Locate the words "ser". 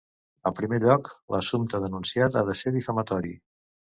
2.63-2.75